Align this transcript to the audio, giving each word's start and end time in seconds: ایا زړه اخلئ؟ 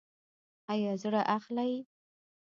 ایا 0.71 0.93
زړه 1.01 1.21
اخلئ؟ 1.35 1.73